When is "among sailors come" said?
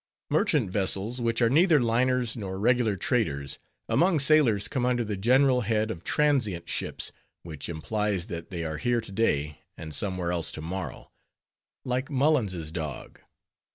3.87-4.83